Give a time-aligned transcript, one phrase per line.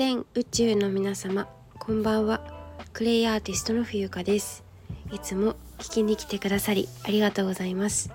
[0.00, 1.46] 全宇宙の皆様
[1.78, 2.40] こんばんは。
[2.94, 4.64] クレイアーティストの冬香です。
[5.12, 8.10] いつも聞きに来てくださりありがとうございます。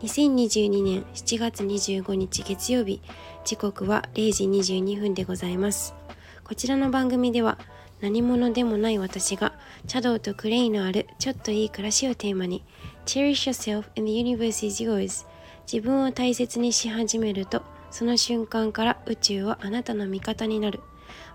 [0.00, 3.00] 2022年7月25日月曜日
[3.44, 5.94] 時刻は0時22分でございます。
[6.42, 7.60] こちらの番組では
[8.00, 9.52] 何者でもない私が
[9.86, 12.64] 茶道とクレイのあるちょっといい暮らしをテーマに
[13.06, 15.24] Cherish yourself and the universe is yours
[15.72, 20.80] 自分を大切にし始めるとその瞬間から宇宙はあなたの味方になる。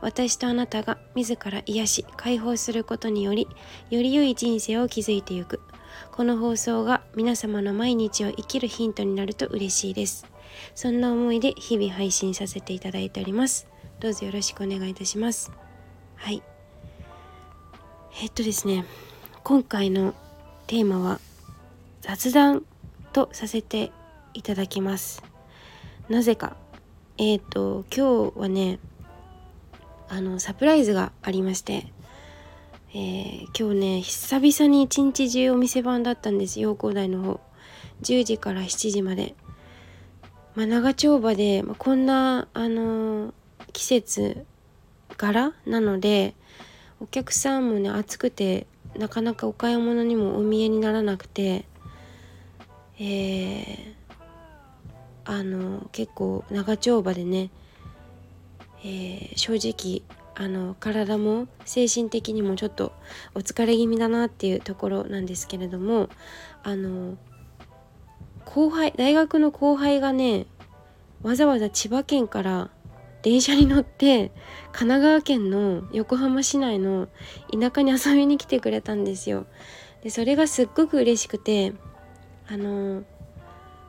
[0.00, 3.48] 私とあなたが自ら癒し解放することにより
[3.90, 5.60] より良い人生を築いていく。
[6.12, 10.26] この放送が皆様の毎日を生きるヒントになると嬉しいです。
[10.74, 13.66] そんな思いで日々配信させていただいております。
[14.00, 15.50] どうぞよろしくお願いいたします。
[16.16, 16.42] はい。
[18.20, 18.84] えっとですね。
[19.42, 20.14] 今回の
[20.66, 21.20] テーマは
[22.00, 22.64] 雑談
[23.12, 23.92] とさせて
[24.32, 25.22] いただきます。
[26.08, 26.56] なぜか。
[27.18, 28.78] えっ、ー、と今日はね
[30.14, 31.92] あのサプライズがありまして、
[32.90, 36.60] えー、今日ね久々に一日中お店番だったんです。
[36.60, 37.40] 陽光台の方。
[38.02, 39.34] 10時から7時まで、
[40.54, 43.32] まあ、長丁場で、まあ、こんなあのー、
[43.72, 44.46] 季節
[45.16, 46.36] 柄なので
[47.00, 51.64] お客さんもね暑くてなかなかお買い物にもお見えにならなくて
[53.00, 53.94] えー、
[55.24, 57.50] あの結構長丁場でね、
[58.84, 60.02] えー、正直
[60.36, 62.92] あの体も精神的にもちょっと
[63.34, 66.08] お疲れ気味だなっていうところなんですけれども
[66.62, 67.16] あの
[68.44, 70.46] 後輩大学の後輩がね
[71.22, 72.70] わざわざ千葉県から
[73.22, 74.32] 電車に乗って
[74.72, 77.08] 神奈川県の横浜市内の
[77.50, 79.46] 田舎に遊びに来てくれたんですよ。
[80.02, 81.72] でそれがすっごく嬉しくて
[82.46, 83.04] あの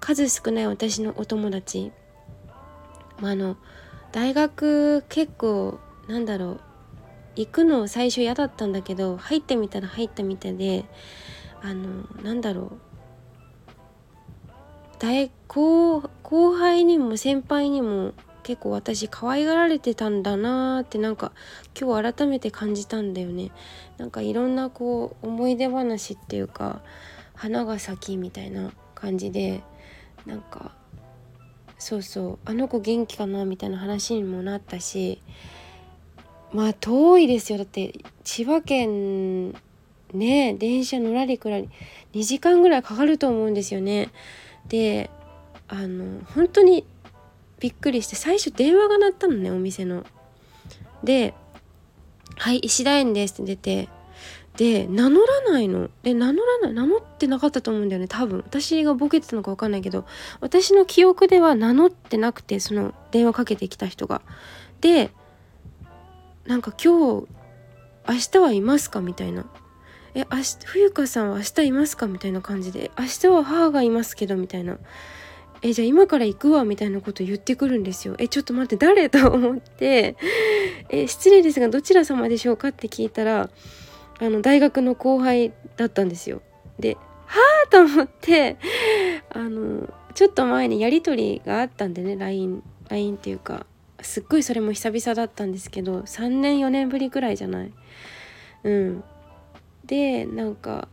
[0.00, 1.92] 数少ない私のお友達、
[3.20, 3.56] まあ、あの
[4.12, 6.60] 大学結構なんだろう
[7.36, 10.84] 行くの最初嫌だったんだけど入ってみたら入ったみたいで
[11.62, 12.72] あのなんだろう。
[14.98, 18.12] 大後後輩にも先輩にも
[18.44, 21.32] 結構私可愛がられてたんだなーってなんか
[21.78, 23.50] 今日改めて感じたんだよね。
[23.98, 26.82] なんかいろんなこう思い出話っていうか
[27.34, 29.62] 花が咲きみたいな感じで
[30.24, 30.72] なんか
[31.82, 35.20] そうそうあの子元気かなみたいな話にもなったし
[36.52, 39.50] まあ遠いですよだって千葉県
[40.14, 41.68] ね電車のらりくらり
[42.14, 44.10] 2時間ぐらいかかると思うんですよね。
[44.68, 45.10] で
[45.66, 46.86] あの本当に
[47.58, 50.04] びっくりして最初電話が鳴ったのねお店の。
[51.02, 51.34] で
[52.38, 53.88] 「はい石田園です」って出て
[54.56, 55.88] で名乗らないの。
[56.02, 58.44] で名乗らない名乗ってなかったと思うんだよね多分。
[58.46, 60.04] 私がボケてたのか分かんないけど
[60.40, 64.20] 私の記憶では名乗ってなくてその電話かけてきた人が。
[64.80, 65.10] で
[66.46, 67.26] なんか今日
[68.08, 69.46] 明日はいますかみたいな。
[70.14, 72.90] え明日冬香さんは明日いますかみたいな感じで。
[72.98, 74.78] 明日は母がいますけどみたいな。
[75.62, 78.16] えじゃあ今から行くわみたいなこと言ってくるんですよ。
[78.18, 79.08] えちょっと待って誰？
[79.08, 80.16] と思って。
[80.90, 82.68] え失礼ですがどちら様でしょうか？
[82.68, 83.48] って聞いたら
[84.20, 86.42] あの大学の後輩だったんですよ。
[86.78, 86.96] で
[87.26, 88.56] はあと思って
[89.30, 93.66] あのちょっと前にやり取りがあったんでね LINE, LINE っていうか
[94.00, 97.72] すっごいそれも久々だったんですけど3年4年ぶりくらいじゃない
[98.64, 99.04] うん
[99.84, 100.88] でなんか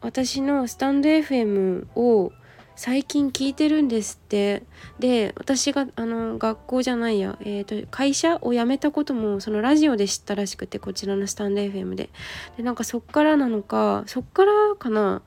[0.00, 2.32] 私のスタンド FM を
[2.76, 4.62] 最近聞いてるんですって。
[4.98, 12.10] で私があの学校じゃないや、えーと、会社を辞めたこともそのラジオで知ったらしくてこちらのスタンド FM で。
[12.56, 15.22] でなんかそっからなのかそっからかな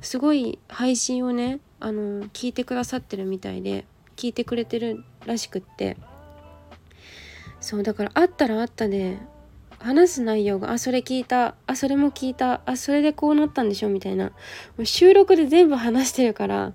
[0.00, 3.84] すごい配信をねあの聞いてくださってるみたいで
[4.16, 5.96] 聞いてくれてるらしくって。
[7.60, 9.18] そうだから会ったら会ったで
[9.82, 14.26] 話す内容があそれ聞いたあそれも聞いたあそれでこうなったんでしょみたいな。
[14.26, 14.32] も
[14.78, 16.72] う収録で全部話してるから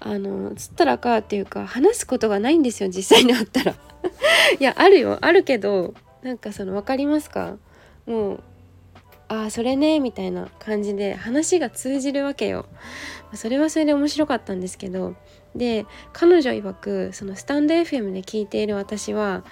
[0.00, 3.74] あのつったらかっていうか話すことがないんですよ実際に会ったら。
[4.58, 7.56] いやあるよあるけどなんかその分かりますか？
[8.06, 8.40] もう
[9.28, 12.66] ああそれねみたいな感じで話が通じるわけよ。
[13.34, 15.14] それはそれで面白かったんですけど。
[15.54, 19.42] で彼女曰くそのスタンド FM で聞いている私は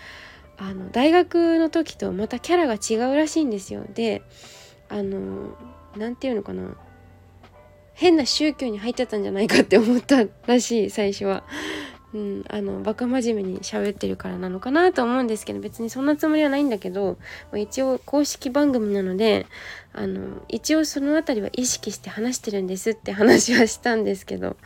[0.56, 4.22] あの大学の時とまたキャラが違うらしいんですよで
[4.88, 5.56] あの
[5.96, 6.76] 何て言うのかな
[7.94, 11.44] 変な宗教に入っちゃったんじゃないかって思ったらしい最初は。
[12.14, 17.18] うん、あのバカ真面目に喋ってるからなのかなと思うんですけど別にそんなつもりはないんだけど
[17.56, 19.46] 一応公式番組なので
[19.92, 24.56] あの一応その辺りは意識して話してるんですって話はしたんですけど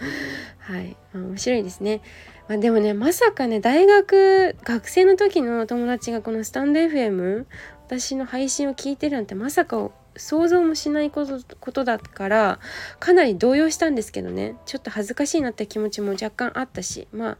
[0.58, 2.02] はい、まあ、面白いですね。
[2.48, 7.46] まあ、でもねまさかね大学学生の時の友達がこのスタンド FM
[7.86, 12.60] 私の配信を聞いてるなんてまさか想像もしないことことだから
[13.00, 14.56] かなり動揺したんですけどね。
[14.66, 17.08] ちょっと恥ずかしいなって気持ちも若干あったし。
[17.12, 17.38] まあ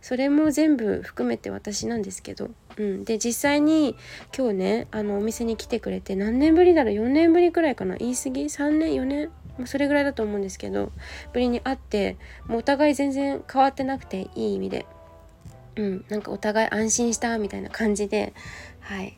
[0.00, 3.96] それも全部含めて私なんですけど、うん、で実際に
[4.36, 7.96] 今日ねあのお店に来てくれて何年ぶりだろう？4年ぶりくらいかな？
[7.96, 9.30] 言い過ぎ？3年？4年？
[9.64, 10.92] それぐらいだと思うんですけど
[11.32, 14.84] ぶりに会ってもうお互い全然変わってなくていい意味で。
[15.76, 16.04] うん。
[16.10, 18.34] なんかお互い安心したみたいな感じで。
[18.80, 19.16] はい。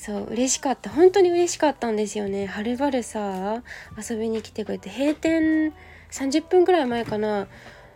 [0.00, 0.88] そう嬉しかった。
[0.88, 2.46] 本当に嬉しかったんですよね。
[2.46, 3.62] はるばるさ
[3.98, 4.88] 遊びに来てくれて。
[4.88, 5.74] 閉店
[6.10, 7.48] 30分くらい前かな。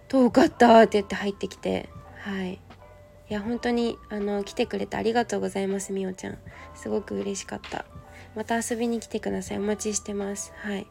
[0.08, 1.88] 遠かったって言って入ってきて。
[2.18, 2.52] はい。
[2.52, 2.60] い
[3.30, 6.38] や本当にあの来てくれてありがとうございますみおちゃん。
[6.74, 7.86] すごく嬉しかった。
[8.36, 9.58] また遊びに来てください。
[9.58, 10.52] お待ちしてます。
[10.56, 10.86] はい。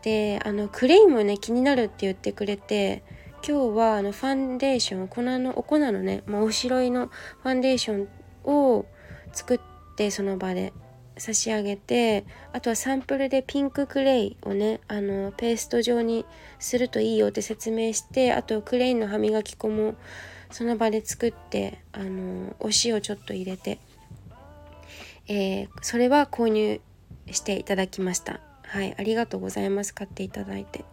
[0.00, 3.02] であのクレイもね気になるって言ってくれて。
[3.46, 7.08] 今日はあのファンデーション粉のお粉のね、まあ、おしろいの
[7.42, 8.08] ファンデーション
[8.50, 8.86] を
[9.34, 10.72] 作ってってその場で
[11.16, 16.26] 差し上げてあとはサンプルでピンククレイをねあのペースト状に
[16.58, 19.94] するといいよって説明してあとクレイの歯磨き粉も
[20.50, 23.78] その場で作ってあのお塩ちょっと入れて、
[25.28, 26.80] えー、それは購入
[27.30, 28.40] していただきました。
[28.62, 29.94] はいありがとうございます。
[29.94, 30.84] 買っていただいて。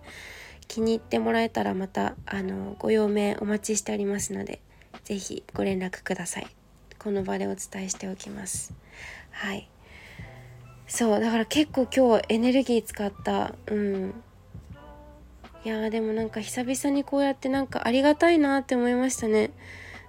[0.68, 4.62] 気に入ってもらえたらまたあのご用命お待ちしておりますので
[5.04, 6.60] 是非ご連絡ください。
[7.01, 8.75] この場でお伝えしておきます。
[9.31, 9.68] はい。
[10.86, 13.56] そうだから結構今日エネルギー使った。
[13.65, 14.13] うん。
[15.65, 19.50] いやでもなんか久々にこうやってなんかありがたいなって思いましたね。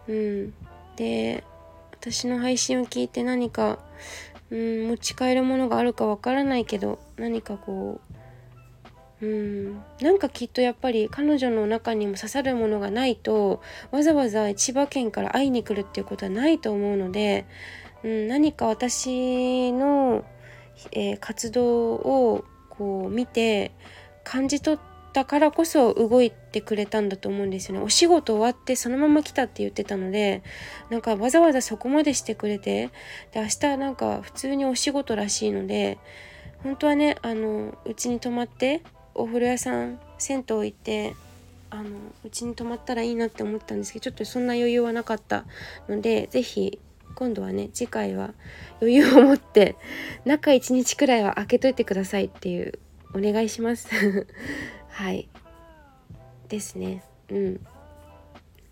[0.06, 0.54] うん。
[0.96, 1.44] で
[1.92, 3.78] 私の配信を聞いて何か
[4.50, 8.11] うん持ち帰るものがあるかわからないけど何かこう
[9.22, 9.74] うん。
[10.00, 17.46] なんかきっとやっぱり彼女の中にも刺さるものがないとわざわざ千葉県から会いに来るっていうことはないと思うので、
[18.02, 20.24] うん、何か私の、
[20.90, 23.70] えー、活動をこう見て
[24.24, 24.80] 感じ取っ
[25.12, 27.84] たからこそ動いてくれたんだと思うんですよね。
[27.84, 30.42] お仕事終わってそのまま来たって言ってたので
[30.90, 32.90] なんかわざわざそこまでしてくれて
[33.30, 35.98] で明日なんか普通にお仕事らしいので
[36.64, 38.82] 本当はねあのうちに泊まって
[39.14, 41.14] お風呂屋さん銭湯行って
[41.70, 41.90] あの
[42.24, 45.44] うちに泊まったらいいなって思ったんですけどちょっとそんな余裕はなかった
[45.88, 46.78] ので是非
[47.14, 48.34] 今度はね次回は
[48.80, 49.76] 余裕を持って
[50.24, 52.78] 中1日くらいは開けといてくださいっていう
[53.14, 53.88] お願いします。
[54.88, 55.28] はい。
[56.48, 57.02] ですね。
[57.30, 57.66] うん。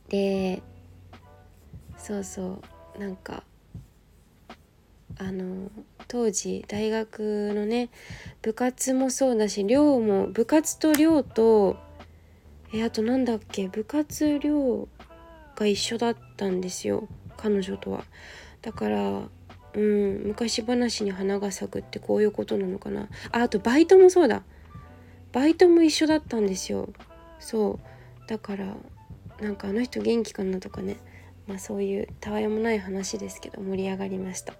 [0.08, 0.62] で
[1.98, 2.62] そうそ
[2.96, 2.98] う。
[2.98, 3.44] なんか
[5.20, 5.70] あの
[6.08, 7.90] 当時大学のね
[8.40, 11.76] 部活もそうだし寮も部活と寮と
[12.72, 14.88] えあとなんだっけ部活寮
[15.56, 17.06] が一緒だったんですよ
[17.36, 18.04] 彼女とは。
[18.62, 19.22] だから
[19.74, 23.08] うん昔話に花が咲くってこういうことなのかな。
[23.30, 24.42] ああとバイトもそうだ。
[25.32, 26.88] バイトも一緒だったんですよ。
[27.38, 27.78] そ
[28.24, 28.28] う。
[28.28, 28.74] だから
[29.40, 30.96] なんかあの人元気かなとかね。
[31.46, 34.54] まあそういうたわいもない話ですけど盛り上がりました。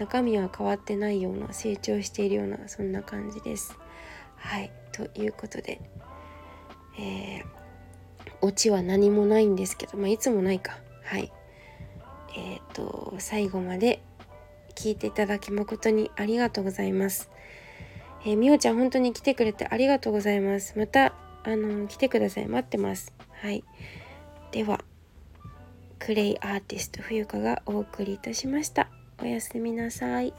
[0.00, 3.78] 中身は変わってないような成長しているようなそんな感じです。
[4.36, 5.78] はいということで、
[6.98, 7.44] えー、
[8.40, 11.30] オチは何もないんですけど、まあ、いつもないかはい
[12.34, 14.02] えっ、ー、と最後まで
[14.74, 17.30] 聞いていただき誠にありがとうございます。
[18.24, 20.78] えー、みおちゃん本当に来てくれてありがとうございます。
[20.78, 21.12] また
[21.44, 23.12] あの来てください待ってます。
[23.32, 23.62] はい
[24.50, 24.80] では
[25.98, 28.88] クレイアーティスト冬香がお送りいたしました。
[29.22, 30.32] おやすみなさい。